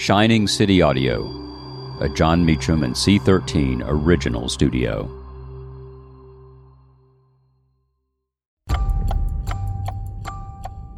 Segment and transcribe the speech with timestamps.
[0.00, 1.26] Shining City Audio,
[2.00, 5.02] a Jon Meacham and C13 original studio.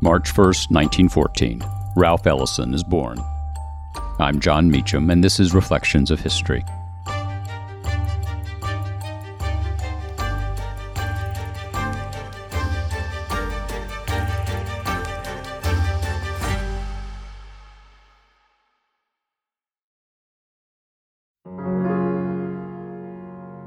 [0.00, 1.64] March 1st, 1914.
[1.96, 3.18] Ralph Ellison is born.
[4.20, 6.64] I'm Jon Meacham, and this is Reflections of History.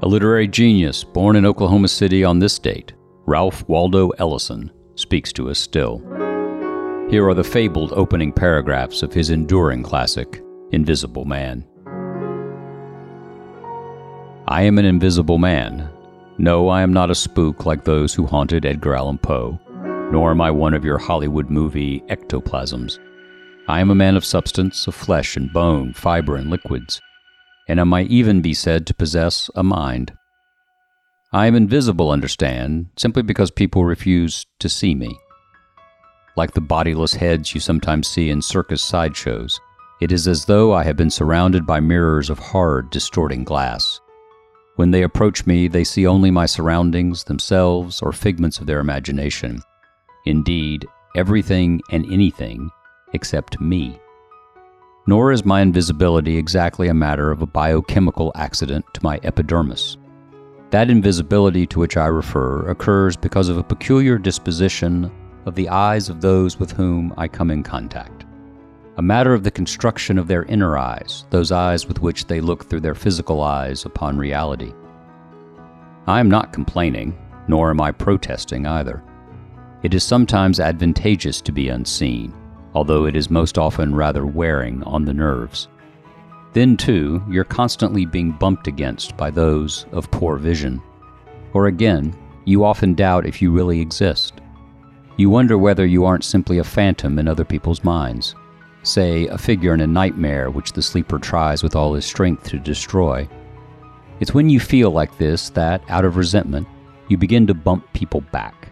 [0.06, 2.92] A literary genius born in Oklahoma City on this date,
[3.26, 5.98] Ralph Waldo Ellison, speaks to us still.
[7.10, 11.66] Here are the fabled opening paragraphs of his enduring classic, Invisible Man.
[14.46, 15.90] I am an invisible man.
[16.38, 19.58] No, I am not a spook like those who haunted Edgar Allan Poe,
[20.12, 23.00] nor am I one of your Hollywood movie ectoplasms.
[23.66, 27.00] I am a man of substance, of flesh and bone, fiber and liquids
[27.68, 30.12] and I might even be said to possess a mind.
[31.32, 35.18] I am invisible, understand, simply because people refuse to see me.
[36.36, 39.58] Like the bodiless heads you sometimes see in circus sideshows,
[40.00, 44.00] it is as though I have been surrounded by mirrors of hard, distorting glass.
[44.76, 49.62] When they approach me, they see only my surroundings, themselves, or figments of their imagination.
[50.26, 52.70] Indeed, everything and anything
[53.14, 53.98] except me.
[55.08, 59.98] Nor is my invisibility exactly a matter of a biochemical accident to my epidermis.
[60.70, 65.12] That invisibility to which I refer occurs because of a peculiar disposition
[65.44, 68.24] of the eyes of those with whom I come in contact.
[68.96, 72.64] A matter of the construction of their inner eyes, those eyes with which they look
[72.64, 74.72] through their physical eyes upon reality.
[76.08, 77.16] I am not complaining,
[77.46, 79.04] nor am I protesting either.
[79.84, 82.34] It is sometimes advantageous to be unseen
[82.76, 85.68] although it is most often rather wearing on the nerves.
[86.52, 90.82] Then, too, you're constantly being bumped against by those of poor vision.
[91.54, 94.42] Or again, you often doubt if you really exist.
[95.16, 98.34] You wonder whether you aren't simply a phantom in other people's minds,
[98.82, 102.58] say, a figure in a nightmare which the sleeper tries with all his strength to
[102.58, 103.26] destroy.
[104.20, 106.68] It's when you feel like this that, out of resentment,
[107.08, 108.68] you begin to bump people back.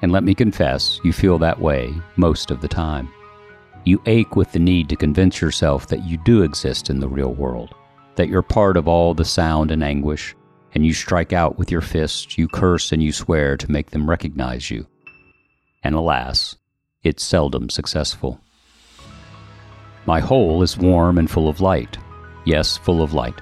[0.00, 3.10] And let me confess, you feel that way most of the time.
[3.86, 7.34] You ache with the need to convince yourself that you do exist in the real
[7.34, 7.74] world,
[8.14, 10.34] that you're part of all the sound and anguish,
[10.74, 14.08] and you strike out with your fists, you curse and you swear to make them
[14.08, 14.86] recognize you.
[15.82, 16.56] And alas,
[17.02, 18.40] it's seldom successful.
[20.06, 21.98] My hole is warm and full of light.
[22.46, 23.38] Yes, full of light.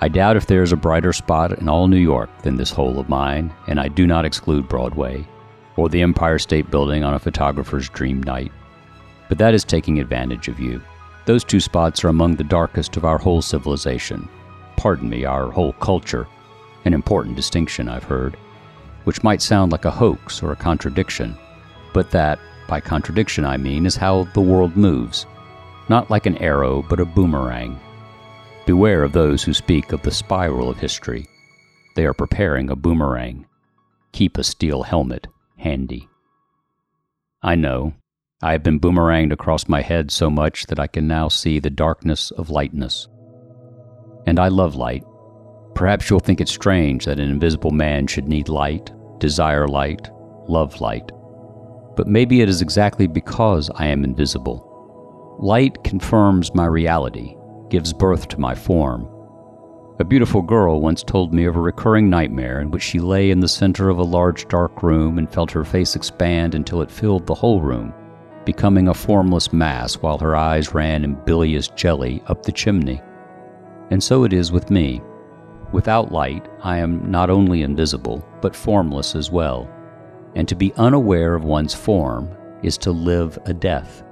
[0.00, 2.98] I doubt if there is a brighter spot in all New York than this hole
[2.98, 5.24] of mine, and I do not exclude Broadway,
[5.76, 8.50] or the Empire State Building on a photographer's dream night
[9.32, 10.78] but that is taking advantage of you.
[11.24, 14.28] Those two spots are among the darkest of our whole civilization.
[14.76, 16.28] Pardon me, our whole culture.
[16.84, 18.36] An important distinction, I've heard,
[19.04, 21.34] which might sound like a hoax or a contradiction,
[21.94, 22.38] but that,
[22.68, 25.24] by contradiction I mean, is how the world moves.
[25.88, 27.80] Not like an arrow, but a boomerang.
[28.66, 31.26] Beware of those who speak of the spiral of history.
[31.96, 33.46] They are preparing a boomerang.
[34.12, 35.26] Keep a steel helmet
[35.56, 36.06] handy.
[37.42, 37.94] I know,
[38.44, 41.70] I have been boomeranged across my head so much that I can now see the
[41.70, 43.06] darkness of lightness.
[44.26, 45.04] And I love light.
[45.76, 50.10] Perhaps you'll think it strange that an invisible man should need light, desire light,
[50.48, 51.12] love light.
[51.94, 55.36] But maybe it is exactly because I am invisible.
[55.38, 57.36] Light confirms my reality,
[57.70, 59.08] gives birth to my form.
[60.00, 63.38] A beautiful girl once told me of a recurring nightmare in which she lay in
[63.38, 67.28] the center of a large dark room and felt her face expand until it filled
[67.28, 67.94] the whole room
[68.44, 73.00] becoming a formless mass while her eyes ran in bilious jelly up the chimney.
[73.90, 75.02] And so it is with me.
[75.72, 79.70] Without light, I am not only invisible, but formless as well.
[80.34, 82.28] And to be unaware of one's form
[82.62, 84.02] is to live a death.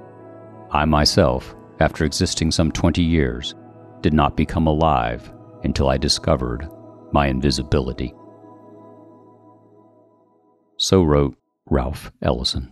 [0.71, 3.55] I myself, after existing some 20 years,
[4.01, 5.31] did not become alive
[5.63, 6.67] until I discovered
[7.11, 8.13] my invisibility.
[10.77, 11.35] So wrote
[11.69, 12.71] Ralph Ellison.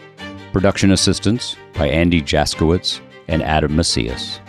[0.51, 2.99] Production assistance by Andy Jaskowitz
[3.29, 4.41] and Adam Macias.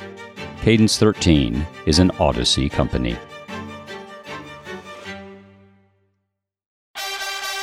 [0.62, 3.16] Cadence 13 is an Odyssey company.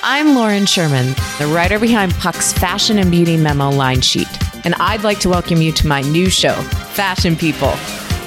[0.01, 1.07] I'm Lauren Sherman,
[1.38, 4.30] the writer behind Puck's Fashion and Beauty Memo line sheet,
[4.63, 6.53] and I'd like to welcome you to my new show,
[6.94, 7.74] Fashion People.